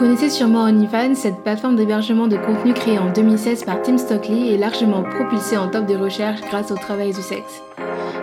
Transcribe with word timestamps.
connaissez 0.00 0.30
sûrement 0.30 0.62
OnlyFans, 0.62 1.14
cette 1.14 1.42
plateforme 1.42 1.76
d'hébergement 1.76 2.26
de 2.26 2.38
contenu 2.38 2.72
créée 2.72 2.98
en 2.98 3.12
2016 3.12 3.64
par 3.64 3.82
Tim 3.82 3.98
Stockley 3.98 4.54
est 4.54 4.56
largement 4.56 5.02
propulsée 5.02 5.58
en 5.58 5.68
top 5.68 5.84
des 5.84 5.96
recherches 5.96 6.40
grâce 6.40 6.70
au 6.70 6.74
travail 6.74 7.12
du 7.12 7.20
sexe. 7.20 7.60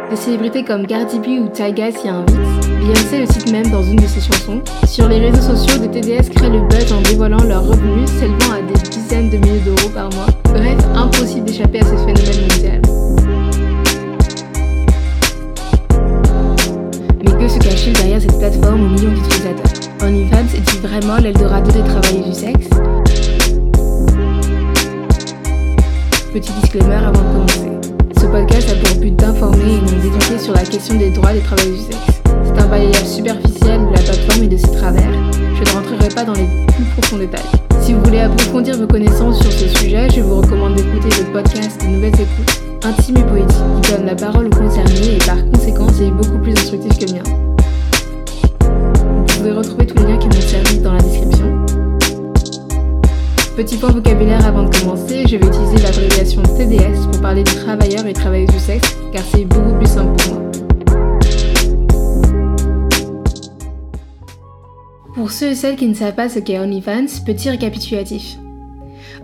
Des 0.09 0.15
célébrités 0.15 0.63
comme 0.63 0.87
Cardi 0.87 1.19
B 1.19 1.39
ou 1.39 1.49
Tyga 1.49 1.91
s'y 1.91 2.09
invitent. 2.09 2.35
Beyoncé 2.79 3.19
le 3.19 3.27
cite 3.27 3.51
même 3.51 3.69
dans 3.69 3.83
une 3.83 3.97
de 3.97 4.07
ses 4.07 4.21
chansons. 4.21 4.59
Sur 4.87 5.07
les 5.07 5.19
réseaux 5.19 5.55
sociaux, 5.55 5.77
des 5.77 6.01
TDS 6.01 6.31
créent 6.31 6.49
le 6.49 6.61
buzz 6.61 6.91
en 6.91 7.01
dévoilant 7.01 7.43
leurs 7.43 7.67
revenus 7.67 8.09
s'élevant 8.09 8.53
à 8.53 8.61
des 8.61 8.89
dizaines 8.89 9.29
de 9.29 9.37
milliers 9.37 9.59
d'euros 9.59 9.89
par 9.93 10.09
mois. 10.13 10.25
Bref, 10.45 10.79
impossible 10.95 11.45
d'échapper 11.45 11.81
à 11.81 11.83
ce 11.83 11.95
phénomène 11.97 12.41
mondial. 12.41 12.81
Mais 17.23 17.37
que 17.37 17.47
se 17.47 17.59
cache-t-il 17.59 17.93
derrière 17.93 18.21
cette 18.21 18.39
plateforme 18.39 18.81
aux 18.81 18.89
millions 18.89 19.13
d'utilisateurs? 19.13 19.86
OnlyFans 20.01 20.55
est-il 20.55 20.79
vraiment 20.81 21.17
l'Eldorado 21.17 21.71
des 21.71 21.81
travailleurs 21.81 22.27
du 22.27 22.33
sexe? 22.33 22.67
Petit 26.33 26.51
disclaimer 26.61 26.95
avant 26.95 27.11
de 27.11 27.17
commencer. 27.17 27.89
Ce 28.19 28.25
podcast 28.25 28.69
a 28.69 28.85
pour 28.85 28.99
but 28.99 29.15
d'informer 29.15 29.77
et 29.77 29.79
de 29.79 30.01
d'éduquer 30.01 30.39
sur 30.39 30.53
la 30.53 30.61
question 30.61 30.95
des 30.95 31.09
droits 31.11 31.33
des 31.33 31.39
travailleurs 31.39 31.77
du 31.77 31.83
sexe. 31.83 32.21
C'est 32.43 32.61
un 32.61 32.67
balayage 32.67 33.05
superficiel 33.05 33.81
de 33.81 33.95
la 33.95 34.01
plateforme 34.01 34.43
et 34.43 34.47
de 34.47 34.57
ses 34.57 34.71
travers. 34.71 35.11
Je 35.33 35.61
ne 35.61 35.75
rentrerai 35.75 36.09
pas 36.09 36.23
dans 36.23 36.33
les 36.33 36.47
plus 36.67 36.85
profonds 36.95 37.17
détails. 37.17 37.41
Si 37.81 37.93
vous 37.93 38.03
voulez 38.03 38.19
approfondir 38.19 38.77
vos 38.77 38.87
connaissances 38.87 39.41
sur 39.41 39.51
ce 39.51 39.67
sujet, 39.67 40.09
je 40.15 40.21
vous 40.21 40.41
recommande 40.41 40.75
d'écouter 40.75 41.09
le 41.21 41.31
podcast 41.31 41.81
de 41.81 41.87
Nouvelles 41.87 42.13
Écoutes, 42.13 42.61
intime 42.83 43.17
et 43.17 43.23
poétique, 43.23 43.81
qui 43.81 43.91
donne 43.91 44.05
la 44.05 44.15
parole 44.15 44.47
aux 44.47 44.57
concernés 44.57 45.15
et 45.15 45.25
par 45.25 45.37
conséquent 45.51 45.87
est 45.87 46.11
beaucoup 46.11 46.37
plus 46.37 46.51
instructif 46.51 46.99
que 46.99 47.05
le 47.05 47.13
mien. 47.13 47.46
Pouvez 49.47 49.59
retrouver 49.59 49.85
tous 49.85 50.03
les 50.03 50.11
liens 50.11 50.17
qui 50.17 50.27
m'ont 50.27 50.41
servi 50.41 50.79
dans 50.79 50.91
la 50.91 51.01
description. 51.01 51.65
Petit 53.55 53.77
point 53.77 53.91
vocabulaire 53.91 54.45
avant 54.45 54.63
de 54.63 54.77
commencer, 54.77 55.23
je 55.25 55.37
vais 55.37 55.47
utiliser 55.47 55.77
l'abréviation 55.83 56.43
TDS 56.43 57.09
pour 57.09 57.21
parler 57.21 57.43
des 57.43 57.55
travailleurs 57.55 58.05
et 58.05 58.11
travailleuses 58.11 58.49
du 58.49 58.59
sexe, 58.59 58.97
car 59.13 59.23
c'est 59.23 59.45
beaucoup 59.45 59.77
plus 59.77 59.87
simple 59.87 60.21
pour 60.21 60.33
moi. 60.33 60.51
Pour 65.15 65.31
ceux 65.31 65.51
et 65.51 65.55
celles 65.55 65.77
qui 65.77 65.87
ne 65.87 65.93
savent 65.93 66.15
pas 66.15 66.27
ce 66.27 66.39
qu'est 66.39 66.59
OnlyFans, 66.59 67.23
petit 67.25 67.49
récapitulatif. 67.49 68.37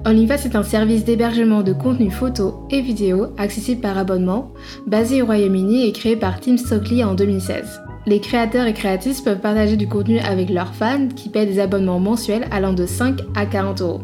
OnlyFans 0.06 0.46
est 0.46 0.56
un 0.56 0.64
service 0.64 1.04
d'hébergement 1.04 1.64
de 1.64 1.74
contenu 1.74 2.10
photo 2.10 2.66
et 2.72 2.80
vidéo 2.80 3.28
accessible 3.38 3.82
par 3.82 3.98
abonnement, 3.98 4.54
basé 4.88 5.22
au 5.22 5.26
Royaume-Uni 5.26 5.86
et 5.86 5.92
créé 5.92 6.16
par 6.16 6.40
Tim 6.40 6.56
Stockley 6.56 7.04
en 7.04 7.14
2016 7.14 7.82
les 8.06 8.20
créateurs 8.20 8.68
et 8.68 8.74
créatrices 8.74 9.22
peuvent 9.22 9.40
partager 9.40 9.78
du 9.78 9.88
contenu 9.88 10.20
avec 10.20 10.50
leurs 10.50 10.74
fans 10.74 11.08
qui 11.16 11.30
paient 11.30 11.46
des 11.46 11.60
abonnements 11.60 12.00
mensuels 12.00 12.48
allant 12.52 12.74
de 12.74 12.86
5 12.86 13.22
à 13.36 13.46
40 13.46 13.82
euros. 13.82 14.02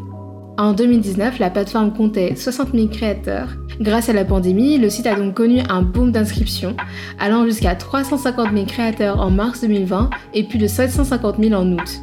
En 0.56 0.72
2019, 0.72 1.38
la 1.38 1.48
plateforme 1.48 1.92
comptait 1.92 2.34
60 2.36 2.72
000 2.74 2.88
créateurs. 2.88 3.48
Grâce 3.80 4.10
à 4.10 4.12
la 4.12 4.26
pandémie, 4.26 4.76
le 4.76 4.90
site 4.90 5.06
a 5.06 5.14
donc 5.14 5.34
connu 5.34 5.60
un 5.70 5.80
boom 5.80 6.12
d'inscriptions, 6.12 6.76
allant 7.18 7.44
jusqu'à 7.46 7.74
350 7.74 8.52
000 8.52 8.66
créateurs 8.66 9.20
en 9.20 9.30
mars 9.30 9.62
2020 9.62 10.10
et 10.34 10.44
plus 10.44 10.58
de 10.58 10.66
750 10.66 11.36
000 11.40 11.54
en 11.54 11.72
août. 11.72 12.00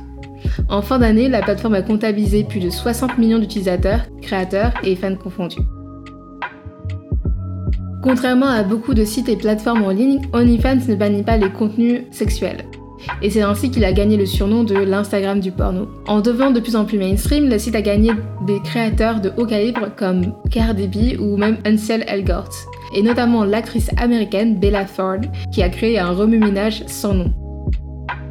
En 0.70 0.82
fin 0.82 0.98
d'année, 0.98 1.30
la 1.30 1.42
plateforme 1.42 1.76
a 1.76 1.82
comptabilisé 1.84 2.44
plus 2.44 2.60
de 2.60 2.70
60 2.70 3.18
millions 3.18 3.40
d'utilisateurs, 3.40 4.02
créateurs 4.22 4.74
et 4.84 4.96
fans 4.96 5.16
confondus. 5.16 5.62
Contrairement 8.08 8.48
à 8.48 8.64
beaucoup 8.64 8.94
de 8.94 9.04
sites 9.04 9.28
et 9.28 9.36
plateformes 9.36 9.84
en 9.84 9.90
ligne, 9.90 10.22
OnlyFans 10.32 10.88
ne 10.88 10.96
bannit 10.96 11.24
pas 11.24 11.36
les 11.36 11.50
contenus 11.50 12.04
sexuels. 12.10 12.64
Et 13.22 13.30
c'est 13.30 13.42
ainsi 13.42 13.70
qu'il 13.70 13.84
a 13.84 13.92
gagné 13.92 14.16
le 14.16 14.26
surnom 14.26 14.64
de 14.64 14.76
l'Instagram 14.76 15.42
du 15.42 15.52
porno. 15.52 15.90
En 16.08 16.22
devenant 16.22 16.52
de 16.52 16.62
plus 16.62 16.78
en 16.78 16.86
plus 16.86 16.98
mainstream, 16.98 17.50
le 17.50 17.60
site 17.60 17.76
a 17.76 17.82
gagné 17.82 18.12
des 18.46 18.62
créateurs 18.62 19.20
de 19.20 19.34
haut 19.36 19.46
calibre 19.46 19.90
comme 19.98 20.34
Cardi 20.50 20.88
B 20.88 21.20
ou 21.20 21.36
même 21.36 21.58
Ansel 21.68 22.06
Elgort, 22.08 22.50
et 22.96 23.02
notamment 23.02 23.44
l'actrice 23.44 23.92
américaine 23.98 24.58
Bella 24.58 24.86
Thorne, 24.86 25.30
qui 25.52 25.62
a 25.62 25.68
créé 25.68 26.00
un 26.00 26.12
remue-ménage 26.12 26.86
sans 26.88 27.14
nom. 27.14 27.34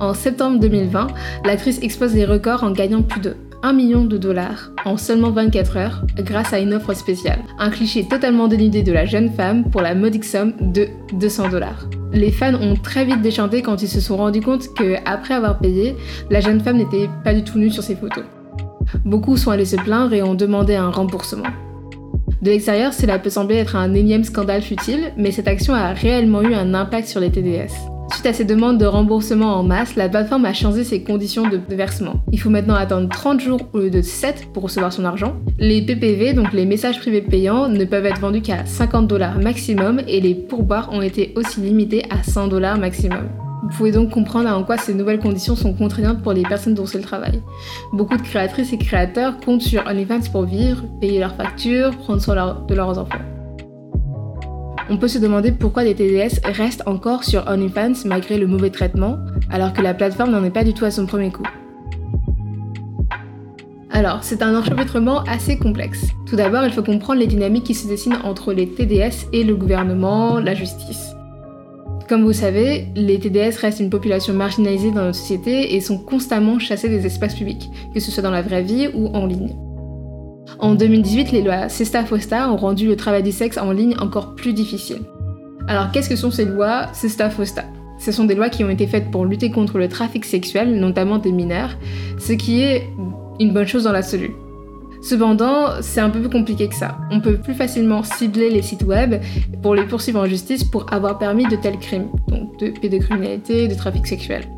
En 0.01 0.15
septembre 0.15 0.59
2020, 0.59 1.09
l'actrice 1.45 1.81
expose 1.83 2.15
les 2.15 2.25
records 2.25 2.65
en 2.65 2.71
gagnant 2.71 3.03
plus 3.03 3.21
de 3.21 3.37
1 3.67 3.73
million 3.73 4.05
de 4.05 4.17
dollars 4.17 4.71
en 4.85 4.97
seulement 4.97 5.33
24 5.33 5.77
heures 5.77 6.03
grâce 6.19 6.53
à 6.53 6.61
une 6.61 6.73
offre 6.73 6.95
spéciale. 6.95 7.41
Un 7.59 7.71
cliché 7.71 8.07
totalement 8.07 8.47
dénudé 8.47 8.85
de 8.85 8.93
la 8.93 9.07
jeune 9.07 9.29
femme 9.29 9.69
pour 9.71 9.81
la 9.81 9.97
modique 9.97 10.25
somme 10.25 10.53
de 10.61 10.87
200 11.15 11.49
dollars. 11.49 11.89
Les 12.13 12.31
fans 12.31 12.55
ont 12.55 12.77
très 12.77 13.05
vite 13.05 13.23
déchanté 13.23 13.63
quand 13.63 13.83
ils 13.83 13.89
se 13.89 14.01
sont 14.01 14.19
rendus 14.19 14.41
compte 14.41 14.73
que, 14.73 14.95
après 15.05 15.35
avoir 15.35 15.59
payé, 15.59 15.97
la 16.31 16.41
jeune 16.41 16.61
femme 16.61 16.77
n'était 16.77 17.11
pas 17.25 17.35
du 17.35 17.43
tout 17.43 17.59
nue 17.59 17.73
sur 17.73 17.83
ses 17.83 17.97
photos. 17.97 18.23
Beaucoup 19.05 19.37
sont 19.37 19.51
allés 19.51 19.65
se 19.65 19.75
plaindre 19.75 20.15
et 20.15 20.23
ont 20.23 20.37
demandé 20.37 20.77
un 20.77 20.91
remboursement. 20.91 21.49
De 22.43 22.51
l'extérieur, 22.51 22.93
cela 22.93 23.19
peut 23.19 23.31
sembler 23.31 23.57
être 23.57 23.75
un 23.75 23.95
énième 23.95 24.23
scandale 24.23 24.63
futile, 24.63 25.13
mais 25.17 25.33
cette 25.33 25.49
action 25.49 25.75
a 25.75 25.93
réellement 25.93 26.43
eu 26.43 26.55
un 26.55 26.73
impact 26.73 27.09
sur 27.09 27.19
les 27.19 27.33
TDS. 27.33 27.96
À 28.27 28.33
ces 28.33 28.45
demandes 28.45 28.79
de 28.79 28.87
remboursement 28.87 29.55
en 29.55 29.63
masse, 29.63 29.95
la 29.95 30.09
plateforme 30.09 30.47
a 30.47 30.53
changé 30.53 30.83
ses 30.83 31.01
conditions 31.05 31.49
de 31.49 31.61
versement. 31.69 32.15
Il 32.33 32.41
faut 32.41 32.51
maintenant 32.51 32.75
attendre 32.75 33.09
30 33.09 33.39
jours 33.39 33.61
au 33.73 33.79
lieu 33.79 33.91
de 33.91 34.03
7 34.03 34.49
pour 34.53 34.65
recevoir 34.65 34.93
son 34.93 35.05
argent. 35.05 35.37
Les 35.61 35.81
PPV, 35.81 36.33
donc 36.33 36.53
les 36.53 36.67
messages 36.67 36.99
privés 36.99 37.21
payants, 37.21 37.69
ne 37.69 37.85
peuvent 37.85 38.05
être 38.05 38.19
vendus 38.19 38.41
qu'à 38.41 38.67
50 38.67 39.07
dollars 39.07 39.39
maximum 39.39 40.01
et 40.09 40.21
les 40.21 40.35
pourboires 40.35 40.93
ont 40.93 41.03
été 41.03 41.35
aussi 41.37 41.61
limités 41.61 42.03
à 42.11 42.25
100 42.25 42.49
dollars 42.49 42.79
maximum. 42.79 43.29
Vous 43.63 43.69
pouvez 43.77 43.93
donc 43.93 44.11
comprendre 44.11 44.51
en 44.51 44.65
quoi 44.65 44.77
ces 44.77 44.95
nouvelles 44.95 45.21
conditions 45.21 45.55
sont 45.55 45.73
contraignantes 45.73 46.21
pour 46.23 46.33
les 46.33 46.43
personnes 46.43 46.75
dont 46.75 46.87
c'est 46.87 46.99
le 46.99 47.05
travail. 47.05 47.41
Beaucoup 47.93 48.17
de 48.17 48.23
créatrices 48.23 48.73
et 48.73 48.79
créateurs 48.79 49.39
comptent 49.39 49.63
sur 49.63 49.87
OnlyFans 49.87 50.33
pour 50.33 50.47
vivre, 50.47 50.83
payer 51.01 51.21
leurs 51.21 51.37
factures, 51.37 51.97
prendre 51.97 52.21
soin 52.21 52.65
de 52.67 52.75
leurs 52.75 52.99
enfants. 52.99 53.36
On 54.89 54.99
peut 54.99 55.09
se 55.09 55.19
demander 55.19 55.51
pourquoi 55.51 55.83
des 55.83 55.97
TDS 55.97 56.41
restent 56.45 56.85
encore 56.87 57.25
sur 57.25 57.45
OnlyFans 57.49 58.05
malgré 58.05 58.39
le 58.39 58.47
mauvais 58.47 58.71
traitement, 58.71 59.19
alors 59.51 59.73
que 59.73 59.83
la 59.83 59.95
plateforme 59.95 60.31
n'en 60.31 60.45
est 60.45 60.51
pas 60.51 60.63
du 60.63 60.75
tout 60.75 60.85
à 60.85 60.93
son 60.93 61.07
premier 61.07 61.33
coup. 61.33 61.43
Alors, 63.91 64.23
c'est 64.23 64.43
un 64.43 64.55
enchevêtrement 64.55 65.23
assez 65.25 65.59
complexe. 65.59 66.07
Tout 66.27 66.37
d'abord, 66.37 66.65
il 66.65 66.71
faut 66.71 66.85
comprendre 66.85 67.19
les 67.19 67.27
dynamiques 67.27 67.65
qui 67.65 67.75
se 67.75 67.89
dessinent 67.89 68.19
entre 68.23 68.53
les 68.53 68.69
TDS 68.69 69.27
et 69.33 69.43
le 69.43 69.57
gouvernement, 69.57 70.39
la 70.39 70.55
justice. 70.55 71.17
Comme 72.09 72.23
vous 72.23 72.33
savez, 72.33 72.87
les 72.95 73.19
TDS 73.19 73.59
restent 73.61 73.81
une 73.81 73.91
population 73.91 74.35
marginalisée 74.35 74.93
dans 74.93 75.03
notre 75.03 75.19
société 75.19 75.75
et 75.75 75.81
sont 75.81 75.99
constamment 75.99 76.61
chassés 76.61 76.89
des 76.89 77.05
espaces 77.07 77.35
publics, 77.35 77.71
que 77.93 77.99
ce 77.99 78.13
soit 78.13 78.23
dans 78.23 78.31
la 78.31 78.43
vraie 78.43 78.63
vie 78.63 78.89
ou 78.95 79.09
en 79.09 79.27
ligne. 79.27 79.66
En 80.59 80.75
2018, 80.75 81.33
les 81.33 81.43
lois 81.43 81.69
Sesta-Fosta 81.69 82.51
ont 82.51 82.57
rendu 82.57 82.87
le 82.87 82.97
travail 82.97 83.23
du 83.23 83.33
sexe 83.33 83.59
en 83.59 83.73
ligne 83.73 83.95
encore 83.99 84.35
plus 84.35 84.55
difficile. 84.55 85.03
Alors 85.69 85.91
qu'est-ce 85.91 86.09
que 86.09 86.17
sont 86.17 86.31
ces 86.31 86.47
lois 86.47 86.87
Sesta-Fosta 86.95 87.65
Ce 87.99 88.11
sont 88.11 88.25
des 88.25 88.35
lois 88.35 88.49
qui 88.49 88.65
ont 88.65 88.71
été 88.71 88.87
faites 88.87 89.11
pour 89.11 89.27
lutter 89.27 89.51
contre 89.51 89.79
le 89.79 89.89
trafic 89.89 90.25
sexuel, 90.25 90.79
notamment 90.79 91.19
des 91.19 91.33
mineurs, 91.33 91.77
ce 92.19 92.33
qui 92.33 92.63
est 92.63 92.89
une 93.39 93.53
bonne 93.53 93.67
chose 93.67 93.85
dans 93.85 93.93
l'absolu. 93.93 94.31
Cependant, 95.03 95.83
c'est 95.83 96.01
un 96.01 96.09
peu 96.09 96.21
plus 96.21 96.31
compliqué 96.31 96.69
que 96.69 96.75
ça. 96.75 96.99
On 97.11 97.21
peut 97.21 97.37
plus 97.37 97.55
facilement 97.55 98.03
cibler 98.03 98.49
les 98.49 98.63
sites 98.63 98.83
web 98.83 99.17
pour 99.63 99.75
les 99.75 99.85
poursuivre 99.85 100.21
en 100.21 100.27
justice 100.27 100.65
pour 100.65 100.93
avoir 100.93 101.19
permis 101.19 101.47
de 101.47 101.57
tels 101.57 101.79
crimes, 101.79 102.09
donc 102.29 102.59
de 102.59 102.71
pédocriminalité, 102.71 103.69
de 103.69 103.75
trafic 103.75 104.07
sexuel. 104.07 104.49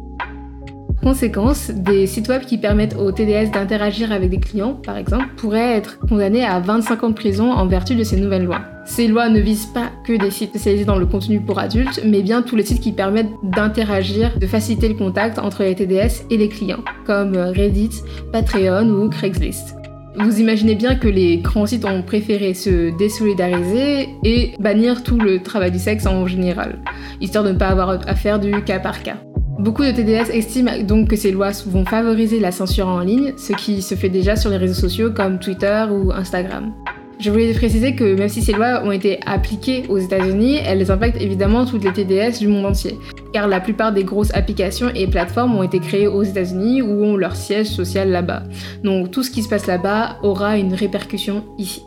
Conséquence, 1.03 1.71
des 1.71 2.07
sites 2.07 2.29
web 2.29 2.43
qui 2.43 2.59
permettent 2.59 2.97
aux 2.97 3.13
TDS 3.13 3.53
d'interagir 3.53 4.11
avec 4.11 4.31
des 4.31 4.41
clients, 4.41 4.75
par 4.75 4.97
exemple, 4.97 5.27
pourraient 5.37 5.77
être 5.77 5.99
condamnés 6.01 6.45
à 6.45 6.59
25 6.59 7.05
ans 7.05 7.09
de 7.11 7.15
prison 7.15 7.53
en 7.53 7.67
vertu 7.67 7.95
de 7.95 8.03
ces 8.03 8.17
nouvelles 8.17 8.45
lois. 8.45 8.63
Ces 8.85 9.07
lois 9.07 9.29
ne 9.29 9.39
visent 9.39 9.67
pas 9.73 9.91
que 10.05 10.19
des 10.19 10.31
sites 10.31 10.51
spécialisés 10.51 10.85
dans 10.85 10.99
le 10.99 11.07
contenu 11.07 11.41
pour 11.41 11.59
adultes, 11.61 12.01
mais 12.05 12.23
bien 12.23 12.43
tous 12.43 12.57
les 12.57 12.65
sites 12.65 12.81
qui 12.81 12.93
permettent 12.93 13.31
d'interagir, 13.45 14.39
de 14.39 14.47
faciliter 14.47 14.89
le 14.89 14.95
contact 14.95 15.39
entre 15.39 15.63
les 15.63 15.75
TDS 15.75 16.25
et 16.31 16.37
les 16.37 16.49
clients, 16.49 16.83
comme 17.07 17.37
Reddit, 17.37 18.03
Patreon 18.33 18.89
ou 18.89 19.09
Craigslist. 19.09 19.77
Vous 20.21 20.41
imaginez 20.41 20.75
bien 20.75 20.97
que 20.97 21.07
les 21.07 21.39
grands 21.39 21.67
sites 21.67 21.85
ont 21.85 22.03
préféré 22.03 22.53
se 22.55 22.97
désolidariser 22.99 24.09
et 24.25 24.53
bannir 24.59 25.05
tout 25.05 25.19
le 25.19 25.41
travail 25.41 25.71
du 25.71 25.79
sexe 25.79 26.07
en 26.07 26.27
général, 26.27 26.81
histoire 27.21 27.45
de 27.45 27.53
ne 27.53 27.59
pas 27.59 27.69
avoir 27.69 27.91
à 27.91 28.15
faire 28.17 28.41
du 28.41 28.51
cas 28.65 28.81
par 28.81 29.03
cas. 29.05 29.19
Beaucoup 29.59 29.83
de 29.83 29.91
TDS 29.91 30.31
estiment 30.33 30.79
donc 30.85 31.09
que 31.09 31.17
ces 31.17 31.33
lois 31.33 31.51
vont 31.67 31.85
favoriser 31.85 32.39
la 32.39 32.53
censure 32.53 32.87
en 32.87 33.01
ligne, 33.01 33.35
ce 33.37 33.53
qui 33.53 33.83
se 33.83 33.97
fait 33.97 34.09
déjà 34.09 34.37
sur 34.37 34.51
les 34.51 34.57
réseaux 34.57 34.81
sociaux 34.81 35.11
comme 35.11 35.41
Twitter 35.41 35.85
ou 35.91 36.13
Instagram. 36.13 36.73
Je 37.19 37.29
voulais 37.33 37.53
préciser 37.53 37.97
que 37.97 38.15
même 38.15 38.29
si 38.29 38.41
ces 38.41 38.53
lois 38.53 38.85
ont 38.85 38.93
été 38.93 39.19
appliquées 39.27 39.83
aux 39.89 39.99
États-Unis, 39.99 40.61
elles 40.65 40.89
impactent 40.93 41.21
évidemment 41.21 41.67
toutes 41.67 41.83
les 41.83 41.93
TDS 41.93 42.39
du 42.39 42.47
monde 42.47 42.67
entier, 42.67 42.97
car 43.33 43.49
la 43.49 43.59
plupart 43.59 43.93
des 43.93 44.05
grosses 44.05 44.33
applications 44.33 44.91
et 44.95 45.09
plateformes 45.09 45.57
ont 45.57 45.65
été 45.65 45.81
créées 45.81 46.07
aux 46.07 46.23
États-Unis 46.23 46.81
ou 46.81 47.03
ont 47.03 47.17
leur 47.17 47.35
siège 47.35 47.67
social 47.67 48.11
là-bas. 48.11 48.45
Donc 48.85 49.11
tout 49.11 49.25
ce 49.25 49.33
qui 49.33 49.43
se 49.43 49.49
passe 49.49 49.67
là-bas 49.67 50.19
aura 50.23 50.57
une 50.57 50.73
répercussion 50.73 51.45
ici. 51.59 51.83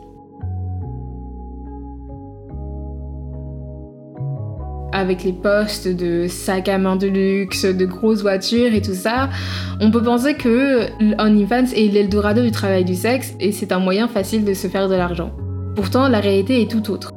Avec 5.02 5.24
les 5.24 5.32
posts 5.32 5.88
de 5.88 6.28
sacs 6.28 6.68
à 6.68 6.78
main 6.78 6.94
de 6.94 7.08
luxe, 7.08 7.64
de 7.64 7.84
grosses 7.84 8.22
voitures 8.22 8.72
et 8.72 8.80
tout 8.80 8.94
ça, 8.94 9.28
on 9.80 9.90
peut 9.90 10.02
penser 10.02 10.34
que 10.34 10.86
OnlyFans 11.20 11.74
est 11.74 11.92
l'Eldorado 11.92 12.40
du 12.40 12.52
travail 12.52 12.84
du 12.84 12.94
sexe 12.94 13.34
et 13.40 13.50
c'est 13.50 13.72
un 13.72 13.80
moyen 13.80 14.06
facile 14.06 14.44
de 14.44 14.54
se 14.54 14.68
faire 14.68 14.88
de 14.88 14.94
l'argent. 14.94 15.32
Pourtant, 15.74 16.08
la 16.08 16.20
réalité 16.20 16.62
est 16.62 16.70
tout 16.70 16.90
autre. 16.90 17.10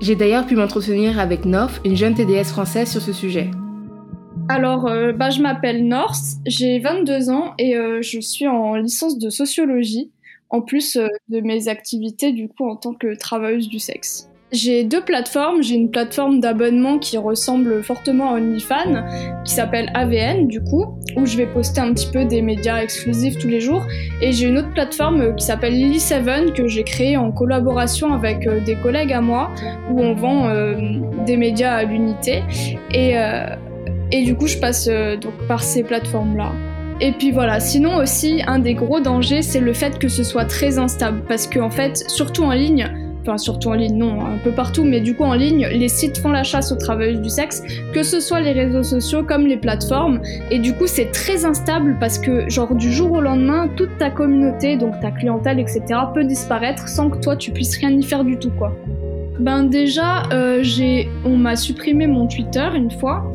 J'ai 0.00 0.14
d'ailleurs 0.14 0.46
pu 0.46 0.54
m'entretenir 0.54 1.18
avec 1.18 1.44
North, 1.44 1.80
une 1.84 1.96
jeune 1.96 2.14
TDS 2.14 2.50
française 2.50 2.88
sur 2.88 3.02
ce 3.02 3.12
sujet. 3.12 3.50
Alors, 4.48 4.86
euh, 4.86 5.12
bah, 5.12 5.30
je 5.30 5.42
m'appelle 5.42 5.88
North, 5.88 6.22
j'ai 6.46 6.78
22 6.78 7.30
ans 7.30 7.54
et 7.58 7.76
euh, 7.76 8.00
je 8.00 8.20
suis 8.20 8.46
en 8.46 8.76
licence 8.76 9.18
de 9.18 9.28
sociologie, 9.28 10.12
en 10.50 10.62
plus 10.62 10.96
euh, 10.96 11.08
de 11.30 11.40
mes 11.40 11.66
activités 11.66 12.30
du 12.32 12.48
coup 12.48 12.68
en 12.68 12.76
tant 12.76 12.94
que 12.94 13.16
travailleuse 13.18 13.68
du 13.68 13.80
sexe. 13.80 14.30
J'ai 14.52 14.84
deux 14.84 15.00
plateformes. 15.00 15.60
J'ai 15.62 15.74
une 15.74 15.90
plateforme 15.90 16.38
d'abonnement 16.38 16.98
qui 16.98 17.18
ressemble 17.18 17.82
fortement 17.82 18.30
à 18.30 18.36
OnlyFans, 18.36 19.04
qui 19.44 19.52
s'appelle 19.52 19.90
AVN 19.94 20.46
du 20.46 20.62
coup, 20.62 20.98
où 21.16 21.26
je 21.26 21.36
vais 21.36 21.46
poster 21.46 21.80
un 21.80 21.92
petit 21.92 22.08
peu 22.12 22.24
des 22.24 22.42
médias 22.42 22.80
exclusifs 22.80 23.38
tous 23.38 23.48
les 23.48 23.60
jours. 23.60 23.84
Et 24.22 24.32
j'ai 24.32 24.46
une 24.46 24.58
autre 24.58 24.72
plateforme 24.72 25.34
qui 25.34 25.44
s'appelle 25.44 25.74
Lily7 25.74 26.52
que 26.52 26.68
j'ai 26.68 26.84
créée 26.84 27.16
en 27.16 27.32
collaboration 27.32 28.12
avec 28.12 28.46
euh, 28.46 28.60
des 28.60 28.76
collègues 28.76 29.12
à 29.12 29.20
moi, 29.20 29.50
où 29.90 30.00
on 30.00 30.14
vend 30.14 30.48
euh, 30.48 30.76
des 31.26 31.36
médias 31.36 31.74
à 31.74 31.82
l'unité. 31.82 32.44
Et, 32.92 33.18
euh, 33.18 33.46
et 34.12 34.22
du 34.22 34.36
coup, 34.36 34.46
je 34.46 34.58
passe 34.58 34.88
donc 34.88 35.34
par 35.48 35.62
ces 35.62 35.82
plateformes-là. 35.82 36.52
Et 37.00 37.12
puis 37.12 37.30
voilà, 37.32 37.58
sinon 37.60 37.96
aussi, 37.96 38.42
un 38.46 38.60
des 38.60 38.74
gros 38.74 39.00
dangers, 39.00 39.42
c'est 39.42 39.60
le 39.60 39.72
fait 39.72 39.98
que 39.98 40.08
ce 40.08 40.22
soit 40.22 40.44
très 40.44 40.78
instable. 40.78 41.22
Parce 41.28 41.46
qu'en 41.46 41.66
en 41.66 41.70
fait, 41.70 42.08
surtout 42.08 42.44
en 42.44 42.52
ligne, 42.52 42.88
enfin 43.26 43.38
surtout 43.38 43.70
en 43.70 43.74
ligne, 43.74 43.96
non, 43.96 44.20
un 44.20 44.38
peu 44.38 44.52
partout, 44.52 44.84
mais 44.84 45.00
du 45.00 45.14
coup 45.14 45.24
en 45.24 45.34
ligne, 45.34 45.66
les 45.66 45.88
sites 45.88 46.18
font 46.18 46.30
la 46.30 46.44
chasse 46.44 46.70
aux 46.70 46.76
travailleuses 46.76 47.20
du 47.20 47.28
sexe, 47.28 47.62
que 47.92 48.02
ce 48.02 48.20
soit 48.20 48.40
les 48.40 48.52
réseaux 48.52 48.82
sociaux 48.82 49.24
comme 49.24 49.46
les 49.46 49.56
plateformes, 49.56 50.20
et 50.50 50.58
du 50.58 50.72
coup 50.74 50.86
c'est 50.86 51.10
très 51.10 51.44
instable 51.44 51.96
parce 51.98 52.18
que 52.18 52.48
genre 52.48 52.74
du 52.74 52.92
jour 52.92 53.12
au 53.12 53.20
lendemain, 53.20 53.68
toute 53.76 53.98
ta 53.98 54.10
communauté, 54.10 54.76
donc 54.76 55.00
ta 55.00 55.10
clientèle, 55.10 55.58
etc., 55.58 55.82
peut 56.14 56.24
disparaître 56.24 56.88
sans 56.88 57.10
que 57.10 57.18
toi 57.18 57.36
tu 57.36 57.50
puisses 57.50 57.76
rien 57.78 57.90
y 57.90 58.02
faire 58.02 58.24
du 58.24 58.38
tout, 58.38 58.50
quoi. 58.50 58.72
Ben 59.38 59.64
déjà, 59.64 60.22
euh, 60.32 60.60
j'ai, 60.62 61.10
on 61.24 61.36
m'a 61.36 61.56
supprimé 61.56 62.06
mon 62.06 62.26
Twitter 62.26 62.66
une 62.74 62.90
fois. 62.90 63.30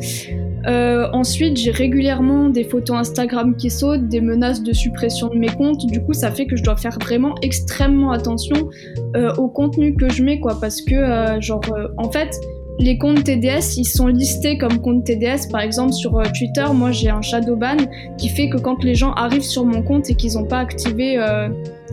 Euh, 0.68 1.08
ensuite, 1.14 1.58
j'ai 1.58 1.72
régulièrement 1.72 2.50
des 2.50 2.64
photos 2.64 2.98
Instagram 2.98 3.56
qui 3.56 3.70
sautent, 3.70 4.08
des 4.08 4.22
menaces 4.22 4.62
de 4.64 4.74
suppression 4.74 5.30
de 5.30 5.38
mes 5.38 5.50
comptes. 5.50 5.86
Du 5.88 6.04
coup, 6.04 6.14
ça 6.14 6.32
fait 6.32 6.46
que 6.46 6.56
je 6.56 6.64
dois 6.64 6.76
faire 6.76 6.98
vraiment 7.02 7.36
extrêmement 7.42 8.12
attention 8.12 8.70
euh, 9.16 9.34
au 9.36 9.48
contenu 9.48 9.96
que 9.96 10.10
je 10.10 10.24
mets, 10.24 10.40
quoi. 10.40 10.60
Parce 10.60 10.82
que, 10.82 10.96
euh, 10.96 11.42
genre, 11.42 11.62
en 11.98 12.12
fait, 12.12 12.36
les 12.80 12.98
comptes 12.98 13.24
TDS, 13.24 13.78
ils 13.78 13.86
sont 13.86 14.08
listés 14.08 14.58
comme 14.58 14.80
comptes 14.80 15.04
TDS. 15.04 15.50
Par 15.52 15.62
exemple, 15.62 15.94
sur 15.94 16.22
Twitter, 16.34 16.66
moi, 16.74 16.92
j'ai 16.92 17.10
un 17.10 17.22
shadow 17.22 17.56
ban 17.56 17.78
qui 18.18 18.30
fait 18.30 18.50
que 18.50 18.58
quand 18.58 18.84
les 18.84 18.96
gens 18.96 19.12
arrivent 19.14 19.42
sur 19.42 19.66
mon 19.66 19.84
compte 19.84 20.10
et 20.10 20.16
qu'ils 20.16 20.34
n'ont 20.34 20.46
pas 20.46 20.60
activé 20.60 21.18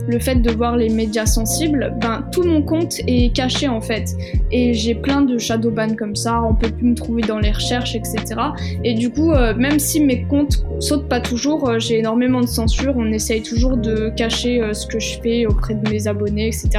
le 0.07 0.19
fait 0.19 0.35
de 0.35 0.51
voir 0.51 0.77
les 0.77 0.89
médias 0.89 1.25
sensibles, 1.25 1.93
ben 1.99 2.25
tout 2.31 2.43
mon 2.43 2.61
compte 2.61 2.95
est 3.07 3.33
caché 3.35 3.67
en 3.67 3.81
fait. 3.81 4.15
Et 4.51 4.73
j'ai 4.73 4.95
plein 4.95 5.21
de 5.21 5.37
shadow 5.37 5.71
ban 5.71 5.95
comme 5.95 6.15
ça, 6.15 6.41
on 6.43 6.55
peut 6.55 6.69
plus 6.69 6.87
me 6.87 6.95
trouver 6.95 7.21
dans 7.21 7.39
les 7.39 7.51
recherches, 7.51 7.95
etc. 7.95 8.35
Et 8.83 8.93
du 8.93 9.09
coup, 9.09 9.31
euh, 9.31 9.53
même 9.55 9.79
si 9.79 10.03
mes 10.03 10.23
comptes 10.23 10.65
sautent 10.79 11.07
pas 11.07 11.19
toujours, 11.19 11.69
euh, 11.69 11.79
j'ai 11.79 11.99
énormément 11.99 12.41
de 12.41 12.47
censure. 12.47 12.95
On 12.97 13.11
essaye 13.11 13.41
toujours 13.41 13.77
de 13.77 14.09
cacher 14.15 14.61
euh, 14.61 14.73
ce 14.73 14.87
que 14.87 14.99
je 14.99 15.19
fais 15.21 15.45
auprès 15.45 15.75
de 15.75 15.89
mes 15.89 16.07
abonnés, 16.07 16.47
etc. 16.47 16.69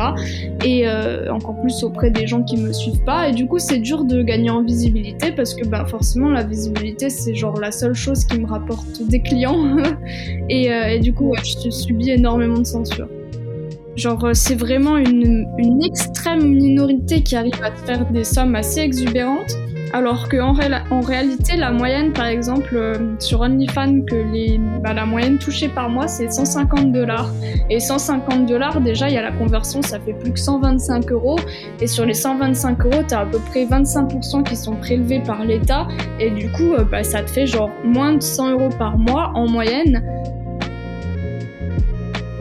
Et 0.64 0.86
encore 1.30 1.60
plus 1.60 1.82
auprès 1.84 2.10
des 2.10 2.26
gens 2.26 2.42
qui 2.42 2.56
me 2.56 2.72
suivent 2.72 3.04
pas. 3.04 3.28
Et 3.28 3.32
du 3.32 3.46
coup, 3.46 3.58
c'est 3.58 3.78
dur 3.78 4.04
de 4.04 4.22
gagner 4.22 4.50
en 4.50 4.62
visibilité 4.62 5.32
parce 5.32 5.54
que 5.54 5.66
ben 5.66 5.84
forcément 5.86 6.28
la 6.28 6.42
visibilité 6.42 7.10
c'est 7.10 7.34
genre 7.34 7.58
la 7.58 7.70
seule 7.70 7.94
chose 7.94 8.24
qui 8.24 8.40
me 8.40 8.46
rapporte 8.46 9.02
des 9.08 9.20
clients. 9.20 9.76
et, 10.48 10.66
et, 10.66 10.98
du 10.98 11.12
coup, 11.12 11.34
je 11.42 11.70
subis 11.70 12.10
énormément 12.10 12.58
de 12.58 12.64
censure. 12.64 13.08
Genre, 13.96 14.24
euh, 14.24 14.34
c'est 14.34 14.54
vraiment 14.54 14.96
une, 14.96 15.46
extrême 15.82 16.42
minorité 16.42 17.22
qui 17.22 17.36
arrive 17.36 17.62
à 17.62 17.72
faire 17.72 18.06
des 18.10 18.24
sommes 18.24 18.54
assez 18.54 18.80
exubérantes, 18.80 19.56
alors 19.92 20.28
qu'en 20.28 20.54
en 20.90 21.00
réalité, 21.00 21.56
la 21.56 21.72
moyenne, 21.72 22.12
par 22.12 22.26
exemple, 22.26 22.76
euh, 22.76 22.94
sur 23.18 23.40
OnlyFans, 23.40 24.02
que 24.02 24.32
les, 24.32 24.60
bah, 24.82 24.92
la 24.92 25.04
moyenne 25.04 25.38
touchée 25.38 25.68
par 25.68 25.88
mois, 25.88 26.06
c'est 26.06 26.30
150 26.30 26.92
dollars. 26.92 27.30
Et 27.68 27.80
150 27.80 28.46
dollars, 28.46 28.80
déjà, 28.80 29.08
il 29.08 29.14
y 29.14 29.18
a 29.18 29.22
la 29.22 29.32
conversion, 29.32 29.82
ça 29.82 29.98
fait 29.98 30.12
plus 30.12 30.32
que 30.32 30.38
125 30.38 31.10
euros. 31.10 31.38
Et 31.80 31.88
sur 31.88 32.04
les 32.04 32.14
125 32.14 32.86
euros, 32.86 33.02
tu 33.08 33.14
as 33.14 33.20
à 33.20 33.26
peu 33.26 33.38
près 33.38 33.64
25% 33.64 34.44
qui 34.44 34.54
sont 34.54 34.76
prélevés 34.76 35.20
par 35.20 35.44
l'État. 35.44 35.88
Et 36.20 36.30
du 36.30 36.48
coup, 36.52 36.74
euh, 36.74 36.84
bah, 36.84 37.02
ça 37.02 37.22
te 37.22 37.30
fait 37.30 37.46
genre 37.46 37.70
moins 37.84 38.14
de 38.14 38.22
100 38.22 38.52
euros 38.52 38.70
par 38.78 38.96
mois 38.96 39.32
en 39.34 39.48
moyenne. 39.48 40.04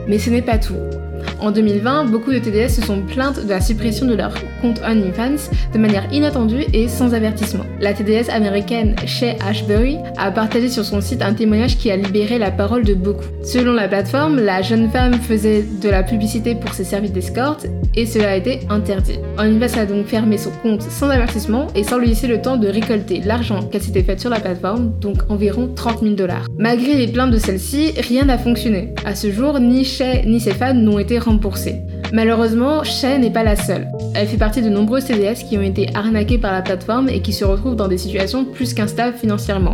Mais 0.07 0.19
ce 0.19 0.29
n'est 0.29 0.41
pas 0.43 0.59
tout. 0.59 0.75
En 1.41 1.51
2020, 1.51 2.05
beaucoup 2.05 2.33
de 2.33 2.39
TDS 2.39 2.69
se 2.69 2.81
sont 2.81 3.01
plaintes 3.01 3.45
de 3.45 3.49
la 3.49 3.61
suppression 3.61 4.05
de 4.05 4.13
leur 4.13 4.33
compte 4.61 4.81
OnlyFans 4.85 5.49
de 5.73 5.79
manière 5.79 6.11
inattendue 6.11 6.65
et 6.73 6.89
sans 6.89 7.13
avertissement. 7.13 7.63
La 7.79 7.93
TDS 7.93 8.29
américaine 8.29 8.95
Shay 9.05 9.37
Ashbury 9.47 9.97
a 10.17 10.31
partagé 10.31 10.67
sur 10.67 10.83
son 10.83 10.99
site 10.99 11.21
un 11.21 11.33
témoignage 11.33 11.77
qui 11.77 11.91
a 11.91 11.95
libéré 11.95 12.39
la 12.39 12.51
parole 12.51 12.83
de 12.83 12.93
beaucoup. 12.93 13.23
Selon 13.41 13.71
la 13.71 13.87
plateforme, 13.87 14.39
la 14.39 14.61
jeune 14.61 14.89
femme 14.89 15.13
faisait 15.13 15.63
de 15.81 15.89
la 15.89 16.03
publicité 16.03 16.55
pour 16.55 16.73
ses 16.73 16.83
services 16.83 17.13
d'escorte 17.13 17.67
et 17.95 18.05
cela 18.05 18.31
a 18.31 18.35
été 18.35 18.59
interdit. 18.69 19.19
OnlyFans 19.37 19.79
a 19.79 19.85
donc 19.85 20.07
fermé 20.07 20.37
son 20.37 20.51
compte 20.61 20.81
sans 20.81 21.09
avertissement 21.09 21.67
et 21.73 21.83
sans 21.83 21.99
lui 21.99 22.07
laisser 22.07 22.27
le 22.27 22.41
temps 22.41 22.57
de 22.57 22.67
récolter 22.67 23.21
l'argent 23.25 23.63
qu'elle 23.63 23.81
s'était 23.81 24.03
faite 24.03 24.19
sur 24.19 24.29
la 24.29 24.41
plateforme, 24.41 24.91
donc 24.99 25.19
environ 25.29 25.69
30 25.73 26.01
000 26.01 26.15
dollars. 26.15 26.47
Malgré 26.57 26.95
les 26.95 27.07
plaintes 27.07 27.31
de 27.31 27.37
celle-ci, 27.37 27.93
rien 27.97 28.25
n'a 28.25 28.37
fonctionné. 28.37 28.93
À 29.05 29.15
ce 29.15 29.31
jour, 29.31 29.59
ni 29.61 29.85
Shay 29.85 30.23
ni 30.25 30.41
ses 30.41 30.51
fans 30.53 30.73
n'ont 30.73 30.99
été 30.99 31.17
Malheureusement, 32.11 32.83
Shay 32.83 33.19
n'est 33.19 33.29
pas 33.29 33.43
la 33.43 33.55
seule. 33.55 33.87
Elle 34.15 34.27
fait 34.27 34.37
partie 34.37 34.61
de 34.61 34.69
nombreux 34.69 35.01
TDS 35.01 35.45
qui 35.47 35.57
ont 35.57 35.61
été 35.61 35.87
arnaqués 35.93 36.37
par 36.37 36.51
la 36.51 36.61
plateforme 36.61 37.09
et 37.09 37.21
qui 37.21 37.33
se 37.33 37.45
retrouvent 37.45 37.75
dans 37.75 37.87
des 37.87 37.97
situations 37.97 38.45
plus 38.45 38.73
qu'instables 38.73 39.15
financièrement, 39.15 39.73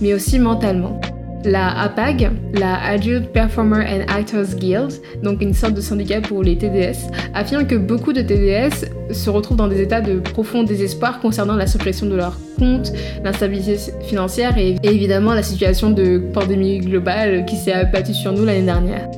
mais 0.00 0.14
aussi 0.14 0.38
mentalement. 0.38 1.00
La 1.44 1.78
APAG, 1.78 2.30
la 2.54 2.82
Adult 2.82 3.30
Performer 3.32 3.84
and 3.84 4.10
Actors 4.10 4.56
Guild, 4.56 4.92
donc 5.22 5.42
une 5.42 5.52
sorte 5.52 5.74
de 5.74 5.82
syndicat 5.82 6.22
pour 6.22 6.42
les 6.42 6.56
TDS, 6.56 7.10
affirme 7.34 7.66
que 7.66 7.74
beaucoup 7.74 8.14
de 8.14 8.22
TDS 8.22 8.86
se 9.12 9.28
retrouvent 9.28 9.58
dans 9.58 9.68
des 9.68 9.82
états 9.82 10.00
de 10.00 10.20
profond 10.20 10.62
désespoir 10.62 11.20
concernant 11.20 11.56
la 11.56 11.66
suppression 11.66 12.06
de 12.06 12.14
leurs 12.14 12.38
comptes, 12.58 12.94
l'instabilité 13.22 13.76
financière 14.04 14.56
et 14.56 14.76
évidemment 14.84 15.34
la 15.34 15.42
situation 15.42 15.90
de 15.90 16.16
pandémie 16.32 16.78
globale 16.78 17.44
qui 17.44 17.56
s'est 17.56 17.74
abattue 17.74 18.14
sur 18.14 18.32
nous 18.32 18.46
l'année 18.46 18.62
dernière. 18.62 19.10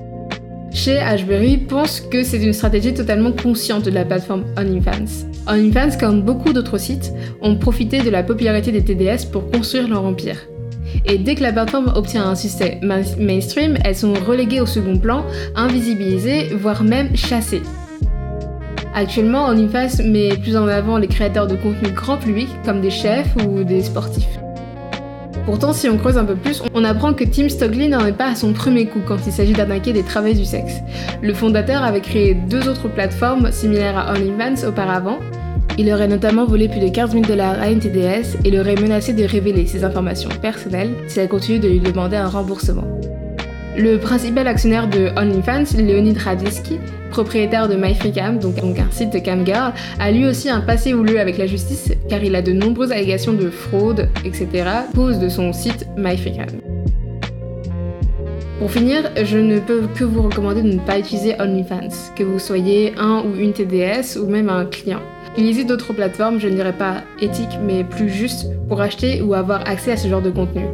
Chez 0.77 0.99
Ashbury 0.99 1.57
pense 1.57 2.03
que 2.03 2.23
c'est 2.23 2.45
une 2.45 2.53
stratégie 2.53 2.93
totalement 2.93 3.33
consciente 3.33 3.87
de 3.87 3.91
la 3.91 4.05
plateforme 4.05 4.45
OnlyFans. 4.59 5.27
OnlyFans, 5.49 5.97
comme 5.99 6.21
beaucoup 6.21 6.53
d'autres 6.53 6.77
sites, 6.77 7.15
ont 7.41 7.57
profité 7.57 8.03
de 8.03 8.11
la 8.11 8.23
popularité 8.23 8.73
des 8.73 8.85
TDS 8.85 9.25
pour 9.33 9.51
construire 9.51 9.89
leur 9.89 10.05
empire. 10.05 10.37
Et 11.07 11.17
dès 11.17 11.35
que 11.35 11.43
la 11.43 11.55
plateforme 11.55 11.91
obtient 11.97 12.29
un 12.29 12.35
succès 12.35 12.79
mainstream, 12.83 13.79
elles 13.85 13.97
sont 13.97 14.13
reléguées 14.13 14.61
au 14.61 14.67
second 14.67 14.99
plan, 14.99 15.25
invisibilisées, 15.57 16.49
voire 16.55 16.85
même 16.85 17.17
chassées. 17.17 17.63
Actuellement, 18.95 19.47
OnlyFans 19.47 20.05
met 20.05 20.37
plus 20.37 20.59
en 20.59 20.69
avant 20.69 20.99
les 20.99 21.09
créateurs 21.09 21.47
de 21.47 21.57
contenu 21.57 21.89
grand 21.89 22.19
public, 22.19 22.49
comme 22.67 22.83
des 22.83 22.91
chefs 22.91 23.35
ou 23.47 23.65
des 23.65 23.83
sportifs. 23.83 24.39
Pourtant, 25.47 25.73
si 25.73 25.89
on 25.89 25.97
creuse 25.97 26.19
un 26.19 26.25
peu 26.25 26.35
plus, 26.35 26.61
on 26.75 26.83
apprend 26.83 27.15
que 27.15 27.23
Tim 27.23 27.49
Stockley 27.49 27.87
n'en 27.87 28.05
est 28.05 28.13
pas 28.13 28.33
à 28.33 28.35
son 28.35 28.53
premier 28.53 28.87
coup 28.87 28.99
quand 29.07 29.19
il 29.25 29.33
s'agit 29.33 29.53
d'arnaquer 29.53 29.93
des 29.93 30.03
travailleurs 30.03 30.39
du 30.39 30.45
sexe. 30.45 30.75
Le 31.23 31.33
fondateur 31.35 31.85
avait 31.85 32.01
créé 32.01 32.35
deux 32.35 32.69
autres 32.69 32.89
plateformes 32.89 33.53
similaires 33.53 33.97
à 33.97 34.13
OnlyFans 34.15 34.67
auparavant. 34.67 35.19
Il 35.79 35.93
aurait 35.93 36.09
notamment 36.09 36.47
volé 36.47 36.69
plus 36.69 36.81
de 36.81 36.89
15 36.89 37.13
000 37.13 37.23
dollars 37.25 37.61
à 37.61 37.71
NTDS 37.71 38.39
et 38.45 38.51
l'aurait 38.51 38.75
menacé 38.75 39.13
de 39.13 39.23
révéler 39.23 39.67
ses 39.67 39.85
informations 39.85 40.31
personnelles 40.43 40.95
si 41.07 41.21
elle 41.21 41.29
continue 41.29 41.61
de 41.61 41.69
lui 41.69 41.79
demander 41.79 42.17
un 42.17 42.29
remboursement. 42.29 42.85
Le 43.79 43.99
principal 43.99 44.49
actionnaire 44.49 44.89
de 44.89 45.11
OnlyFans, 45.17 45.79
Leonid 45.79 46.19
Radisky, 46.19 46.81
propriétaire 47.11 47.69
de 47.69 47.77
MyFreeCam, 47.77 48.39
donc, 48.39 48.59
un 48.59 48.91
site 48.91 49.13
de 49.13 49.19
camgirl, 49.19 49.73
a 49.99 50.11
lui 50.11 50.27
aussi 50.27 50.51
un 50.51 50.61
passé 50.61 50.95
houleux 50.95 51.21
avec 51.21 51.39
la 51.39 51.47
justice 51.47 51.93
car 52.09 52.23
il 52.23 52.35
a 52.35 52.43
de 52.43 52.53
nombreuses 52.53 52.93
allégations 52.93 53.33
de 53.33 53.51
fraude, 53.51 54.09
etc. 54.25 54.49
cause 54.95 55.19
de 55.19 55.29
son 55.29 55.53
site 55.53 55.87
MyFreeCam. 55.97 56.47
Pour 58.59 58.71
finir, 58.71 59.11
je 59.23 59.37
ne 59.37 59.59
peux 59.59 59.83
que 59.95 60.05
vous 60.05 60.23
recommander 60.23 60.63
de 60.63 60.73
ne 60.73 60.79
pas 60.79 60.99
utiliser 60.99 61.35
OnlyFans, 61.39 62.13
que 62.17 62.25
vous 62.25 62.39
soyez 62.39 62.95
un 62.97 63.23
ou 63.23 63.39
une 63.39 63.53
TDS 63.53 64.19
ou 64.19 64.27
même 64.27 64.49
un 64.49 64.65
client. 64.65 65.01
Utilisez 65.33 65.65
d'autres 65.65 65.93
plateformes, 65.93 66.41
je 66.41 66.49
ne 66.49 66.55
dirais 66.55 66.73
pas 66.73 67.03
éthiques, 67.21 67.59
mais 67.63 67.85
plus 67.85 68.09
justes 68.09 68.47
pour 68.69 68.81
acheter 68.81 69.21
ou 69.21 69.35
avoir 69.35 69.69
accès 69.69 69.93
à 69.93 69.97
ce 69.99 70.09
genre 70.09 70.23
de 70.23 70.31
contenu. 70.31 70.65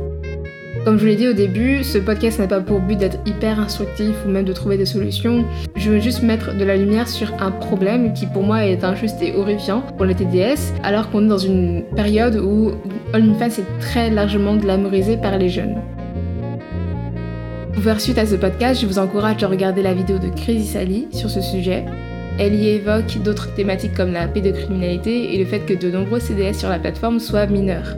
Comme 0.84 0.96
je 0.96 1.02
vous 1.02 1.06
l'ai 1.06 1.16
dit 1.16 1.28
au 1.28 1.32
début, 1.32 1.84
ce 1.84 1.96
podcast 1.98 2.40
n'a 2.40 2.48
pas 2.48 2.60
pour 2.60 2.80
but 2.80 2.98
d'être 2.98 3.18
hyper 3.24 3.60
instructif 3.60 4.16
ou 4.26 4.30
même 4.30 4.44
de 4.44 4.52
trouver 4.52 4.76
des 4.76 4.84
solutions. 4.84 5.44
Je 5.76 5.90
veux 5.90 6.00
juste 6.00 6.24
mettre 6.24 6.56
de 6.56 6.64
la 6.64 6.76
lumière 6.76 7.06
sur 7.06 7.32
un 7.40 7.52
problème 7.52 8.12
qui 8.14 8.26
pour 8.26 8.42
moi 8.42 8.66
est 8.66 8.82
injuste 8.82 9.22
et 9.22 9.32
horrifiant 9.36 9.82
pour 9.96 10.06
les 10.06 10.16
TDS, 10.16 10.74
alors 10.82 11.08
qu'on 11.10 11.24
est 11.24 11.28
dans 11.28 11.38
une 11.38 11.84
période 11.94 12.34
où 12.34 12.72
OnlyFans 13.14 13.60
est 13.60 13.78
très 13.78 14.10
largement 14.10 14.56
glamourisé 14.56 15.16
par 15.16 15.38
les 15.38 15.50
jeunes. 15.50 15.76
Pour 17.74 17.84
faire 17.84 18.00
suite 18.00 18.18
à 18.18 18.26
ce 18.26 18.34
podcast, 18.34 18.80
je 18.80 18.86
vous 18.86 18.98
encourage 18.98 19.40
à 19.44 19.46
regarder 19.46 19.82
la 19.82 19.94
vidéo 19.94 20.18
de 20.18 20.30
Crazy 20.30 20.66
Sally 20.66 21.06
sur 21.12 21.30
ce 21.30 21.42
sujet. 21.42 21.84
Elle 22.40 22.56
y 22.56 22.70
évoque 22.70 23.22
d'autres 23.22 23.54
thématiques 23.54 23.94
comme 23.94 24.12
la 24.12 24.26
pédocriminalité 24.26 25.32
et 25.32 25.38
le 25.38 25.44
fait 25.44 25.60
que 25.60 25.74
de 25.74 25.92
nombreux 25.92 26.18
CDS 26.18 26.54
sur 26.54 26.70
la 26.70 26.80
plateforme 26.80 27.20
soient 27.20 27.46
mineurs. 27.46 27.94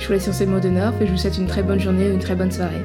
Je 0.00 0.06
vous 0.06 0.14
laisse 0.14 0.24
sur 0.24 0.32
ces 0.32 0.46
mots 0.46 0.60
d'honneur 0.60 0.94
et 1.00 1.06
je 1.06 1.12
vous 1.12 1.18
souhaite 1.18 1.36
une 1.36 1.46
très 1.46 1.62
bonne 1.62 1.78
journée 1.78 2.08
ou 2.08 2.14
une 2.14 2.20
très 2.20 2.34
bonne 2.34 2.50
soirée. 2.50 2.82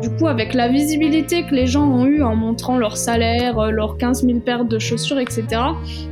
Du 0.00 0.10
coup, 0.10 0.26
avec 0.26 0.54
la 0.54 0.68
visibilité 0.68 1.44
que 1.44 1.54
les 1.54 1.66
gens 1.66 1.86
ont 1.86 2.06
eue 2.06 2.22
en 2.22 2.34
montrant 2.34 2.76
leur 2.76 2.96
salaire, 2.96 3.58
euh, 3.58 3.70
leurs 3.70 3.98
15 3.98 4.24
000 4.24 4.40
paires 4.40 4.64
de 4.64 4.78
chaussures, 4.78 5.20
etc., 5.20 5.44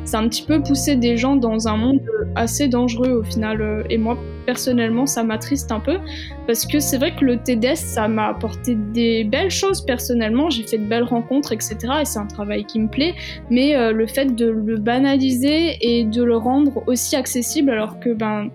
ça 0.04 0.18
a 0.18 0.22
un 0.22 0.28
petit 0.28 0.44
peu 0.44 0.62
poussé 0.62 0.94
des 0.94 1.16
gens 1.16 1.34
dans 1.34 1.66
un 1.66 1.76
monde 1.76 2.00
assez 2.36 2.68
dangereux 2.68 3.10
au 3.10 3.24
final. 3.24 3.60
Euh, 3.60 3.82
et 3.90 3.96
moi, 3.98 4.16
personnellement, 4.46 5.06
ça 5.06 5.24
m'attriste 5.24 5.72
un 5.72 5.80
peu 5.80 5.98
parce 6.46 6.66
que 6.66 6.78
c'est 6.78 6.98
vrai 6.98 7.16
que 7.16 7.24
le 7.24 7.38
TDS, 7.38 7.76
ça 7.76 8.06
m'a 8.06 8.28
apporté 8.28 8.76
des 8.76 9.24
belles 9.24 9.50
choses 9.50 9.84
personnellement. 9.84 10.50
J'ai 10.50 10.62
fait 10.62 10.78
de 10.78 10.86
belles 10.86 11.04
rencontres, 11.04 11.52
etc. 11.52 11.76
Et 12.02 12.04
c'est 12.04 12.18
un 12.20 12.26
travail 12.26 12.66
qui 12.66 12.78
me 12.78 12.88
plaît. 12.88 13.14
Mais 13.50 13.74
euh, 13.74 13.92
le 13.92 14.06
fait 14.06 14.36
de 14.36 14.46
le 14.46 14.76
banaliser 14.76 15.78
et 15.80 16.04
de 16.04 16.22
le 16.22 16.36
rendre 16.36 16.84
aussi 16.86 17.16
accessible, 17.16 17.70
alors 17.70 17.98
que 17.98 18.10
ben 18.10 18.50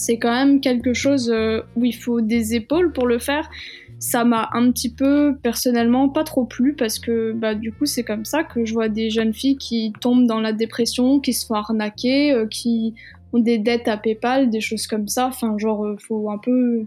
c'est 0.00 0.18
quand 0.18 0.32
même 0.32 0.60
quelque 0.60 0.94
chose 0.94 1.32
où 1.76 1.84
il 1.84 1.94
faut 1.94 2.20
des 2.20 2.54
épaules 2.54 2.92
pour 2.92 3.06
le 3.06 3.18
faire 3.18 3.48
ça 4.00 4.24
m'a 4.24 4.48
un 4.54 4.72
petit 4.72 4.92
peu 4.92 5.36
personnellement 5.42 6.08
pas 6.08 6.24
trop 6.24 6.46
plu 6.46 6.74
parce 6.74 6.98
que 6.98 7.32
bah 7.32 7.54
du 7.54 7.70
coup 7.70 7.84
c'est 7.84 8.02
comme 8.02 8.24
ça 8.24 8.42
que 8.42 8.64
je 8.64 8.72
vois 8.72 8.88
des 8.88 9.10
jeunes 9.10 9.34
filles 9.34 9.58
qui 9.58 9.92
tombent 10.00 10.26
dans 10.26 10.40
la 10.40 10.54
dépression, 10.54 11.20
qui 11.20 11.34
se 11.34 11.46
font 11.46 11.54
arnaquer, 11.54 12.32
euh, 12.32 12.46
qui 12.46 12.94
ont 13.34 13.38
des 13.38 13.58
dettes 13.58 13.88
à 13.88 13.98
PayPal, 13.98 14.48
des 14.48 14.62
choses 14.62 14.86
comme 14.86 15.06
ça. 15.06 15.26
Enfin 15.26 15.56
genre 15.58 15.84
euh, 15.84 15.96
faut 15.98 16.30
un 16.30 16.38
peu 16.38 16.86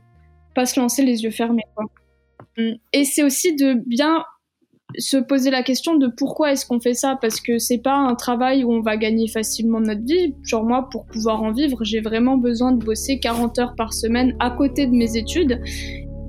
pas 0.55 0.65
se 0.65 0.79
lancer 0.79 1.05
les 1.05 1.24
yeux 1.24 1.29
fermés. 1.29 1.63
Hum. 2.58 2.77
Et 2.93 3.05
c'est 3.05 3.24
aussi 3.24 3.55
de 3.55 3.75
bien 3.86 4.25
se 4.98 5.18
poser 5.18 5.52
la 5.52 5.64
question 5.64 5.98
de 5.98 6.08
pourquoi 6.08 6.52
est-ce 6.52 6.66
qu'on 6.66 6.80
fait 6.80 6.94
ça 6.94 7.18
parce 7.22 7.40
que 7.40 7.58
c'est 7.60 7.78
pas 7.78 7.96
un 7.96 8.16
travail 8.16 8.64
où 8.64 8.72
on 8.72 8.82
va 8.82 8.98
gagner 8.98 9.28
facilement 9.28 9.80
notre 9.80 10.04
vie. 10.04 10.36
Genre 10.44 10.64
moi 10.64 10.88
pour 10.92 11.06
pouvoir 11.06 11.44
en 11.44 11.52
vivre, 11.52 11.84
j'ai 11.84 12.02
vraiment 12.02 12.38
besoin 12.38 12.72
de 12.72 12.84
bosser 12.84 13.20
40 13.20 13.60
heures 13.60 13.76
par 13.76 13.94
semaine 13.94 14.36
à 14.40 14.52
côté 14.52 14.88
de 14.88 14.92
mes 14.92 15.18
études 15.18 15.60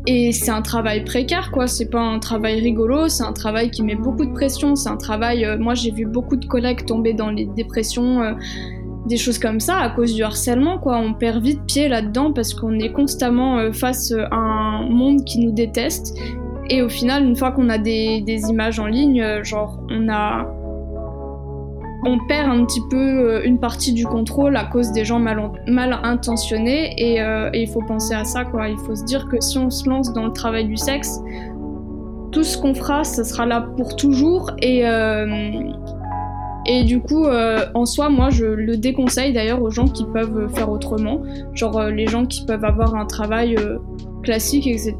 et 0.07 0.33
c'est 0.33 0.51
un 0.51 0.61
travail 0.61 1.03
précaire, 1.05 1.51
quoi. 1.51 1.67
C'est 1.67 1.89
pas 1.89 2.01
un 2.01 2.19
travail 2.19 2.61
rigolo, 2.61 3.09
c'est 3.09 3.23
un 3.23 3.33
travail 3.33 3.71
qui 3.71 3.83
met 3.83 3.95
beaucoup 3.95 4.27
de 4.27 4.33
pression. 4.33 4.77
C'est 4.77 4.91
un 4.91 4.99
travail. 4.99 5.45
Euh, 5.47 5.57
moi, 5.59 5.75
j'ai 5.75 5.91
vu 5.91 6.05
beaucoup 6.05 6.37
de 6.37 6.45
collègues 6.45 6.85
tomber 6.85 7.15
dans 7.15 7.31
les 7.31 7.47
dépressions, 7.47 8.21
euh, 8.21 8.33
des 9.07 9.17
choses 9.17 9.39
comme 9.39 9.61
ça, 9.61 9.79
à 9.79 9.89
cause 9.89 10.15
du 10.15 10.23
harcèlement, 10.23 10.79
quoi. 10.79 10.99
On 10.99 11.15
perd 11.15 11.43
vite 11.43 11.61
pied 11.67 11.89
là-dedans 11.89 12.33
parce 12.33 12.53
qu'on 12.53 12.79
est 12.79 12.93
constamment 12.93 13.59
euh, 13.59 13.73
face 13.73 14.13
à 14.13 14.37
un 14.37 14.89
monde 14.91 15.25
qui 15.25 15.39
nous 15.39 15.53
déteste. 15.53 16.15
Et 16.71 16.83
au 16.83 16.89
final, 16.89 17.25
une 17.25 17.37
fois 17.37 17.53
qu'on 17.53 17.69
a 17.69 17.79
des, 17.79 18.25
images 18.49 18.79
en 18.79 18.87
ligne, 18.87 19.43
genre, 19.43 19.81
on 19.91 20.09
a 20.09 20.47
on 22.07 22.19
perd 22.27 22.51
un 22.51 22.65
petit 22.65 22.83
peu 22.91 22.97
euh, 22.97 23.43
une 23.45 23.59
partie 23.59 23.93
du 23.93 24.05
contrôle 24.05 24.57
à 24.57 24.65
cause 24.65 24.93
des 24.93 25.05
gens 25.05 25.19
mal, 25.19 25.41
intentionnés 26.03 26.95
euh, 27.21 27.51
et, 27.53 27.63
il 27.63 27.69
faut 27.69 27.83
penser 27.83 28.15
à 28.15 28.25
ça. 28.25 28.45
Il 28.69 28.79
faut 28.79 28.95
se 28.95 29.05
dire 29.05 29.29
que 29.29 29.41
si 29.41 29.59
on 29.59 29.71
se 29.71 29.89
lance 29.89 30.13
dans 30.13 30.27
le 30.27 30.33
travail 30.33 30.67
du 30.67 30.77
sexe, 30.77 31.21
tout 32.31 32.43
ce 32.43 32.59
qu'on 32.59 32.75
fera, 32.75 33.05
ça 33.05 33.25
sera 33.25 33.47
là 33.47 33.61
pour 33.77 33.97
toujours 33.97 34.51
et 34.61 34.87
euh, 34.87 35.27
et 36.67 36.85
du 36.85 37.01
coup, 37.01 37.27
en 37.75 37.85
soi, 37.85 38.09
moi, 38.09 38.31
je 38.31 38.45
le 38.45 38.77
déconseille 38.77 39.33
d'ailleurs 39.33 39.63
aux 39.63 39.71
gens 39.71 39.87
qui 39.87 40.05
peuvent 40.05 40.49
faire 40.55 40.71
autrement. 40.71 41.23
Genre 41.55 41.85
les 41.85 42.07
gens 42.07 42.27
qui 42.27 42.45
peuvent 42.47 42.65
avoir 42.65 42.95
un 42.95 43.07
travail 43.07 43.57
classique, 44.23 44.67
etc. 44.67 44.95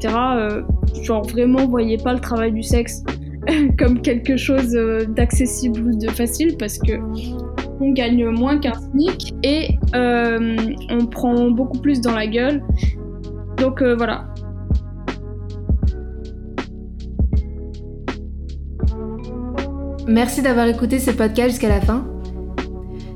genre 1.01 1.23
vraiment, 1.23 1.67
voyez 1.67 1.97
pas 1.97 2.13
le 2.13 2.19
travail 2.19 2.51
du 2.51 2.63
sexe 2.63 3.03
comme 3.77 4.01
quelque 4.01 4.37
chose 4.37 4.75
euh, 4.75 5.05
d'accessible 5.05 5.81
ou 5.81 5.97
de 5.97 6.09
facile 6.09 6.55
parce 6.57 6.77
que 6.77 6.93
on 7.81 7.91
gagne 7.91 8.25
moins 8.29 8.57
qu'un 8.57 8.73
SMIC 8.73 9.33
et 9.43 9.69
euh, 9.93 10.55
on 10.89 11.05
prend 11.05 11.49
beaucoup 11.51 11.79
plus 11.79 12.01
dans 12.01 12.13
la 12.13 12.27
gueule. 12.27 12.63
Donc 13.57 13.81
euh, 13.81 13.95
voilà. 13.95 14.25
Merci 20.07 20.41
d'avoir 20.41 20.67
écouté 20.67 20.99
ce 20.99 21.11
podcast 21.11 21.49
jusqu'à 21.49 21.69
la 21.69 21.81
fin. 21.81 22.05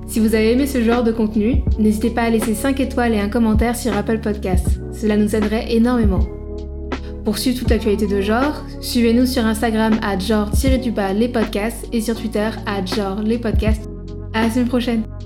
Si 0.07 0.19
vous 0.19 0.33
avez 0.33 0.53
aimé 0.53 0.65
ce 0.65 0.81
genre 0.81 1.03
de 1.03 1.11
contenu, 1.11 1.61
n'hésitez 1.77 2.09
pas 2.09 2.23
à 2.23 2.29
laisser 2.31 2.55
5 2.55 2.79
étoiles 2.79 3.13
et 3.13 3.19
un 3.19 3.29
commentaire 3.29 3.75
sur 3.75 3.95
Apple 3.95 4.19
Podcasts. 4.19 4.79
Cela 4.91 5.15
nous 5.15 5.35
aiderait 5.35 5.71
énormément. 5.71 6.27
Pour 7.23 7.37
suivre 7.37 7.59
toute 7.59 7.69
l'actualité 7.69 8.07
de 8.07 8.21
genre, 8.21 8.65
suivez-nous 8.81 9.27
sur 9.27 9.45
Instagram 9.45 9.99
à 10.01 10.17
genre-les 10.17 11.27
podcasts 11.27 11.87
et 11.93 12.01
sur 12.01 12.15
Twitter 12.15 12.49
à 12.65 12.83
genre 12.83 13.21
les 13.21 13.37
podcasts. 13.37 13.87
À 14.33 14.41
la 14.41 14.49
semaine 14.49 14.67
prochaine! 14.67 15.18